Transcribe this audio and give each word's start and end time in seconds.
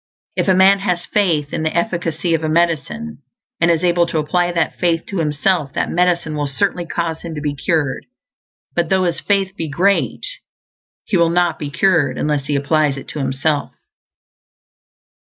If 0.35 0.47
a 0.47 0.55
man 0.55 0.79
has 0.79 1.05
faith 1.05 1.53
in 1.53 1.61
the 1.61 1.77
efficacy 1.77 2.33
of 2.33 2.43
a 2.43 2.49
medicine, 2.49 3.19
and 3.59 3.69
is 3.69 3.83
able 3.83 4.07
to 4.07 4.17
apply 4.17 4.51
that 4.51 4.79
faith 4.79 5.05
to 5.09 5.19
himself, 5.19 5.73
that 5.73 5.91
medicine 5.91 6.35
will 6.35 6.47
certainly 6.47 6.87
cause 6.87 7.21
him 7.21 7.35
to 7.35 7.39
be 7.41 7.53
cured; 7.53 8.07
but 8.75 8.89
though 8.89 9.03
his 9.03 9.19
faith 9.19 9.55
be 9.55 9.69
great, 9.69 10.25
he 11.05 11.17
will 11.17 11.29
not 11.29 11.59
be 11.59 11.69
cured 11.69 12.17
unless 12.17 12.47
he 12.47 12.55
applies 12.55 12.97
it 12.97 13.07
to 13.09 13.19
himself. 13.19 13.73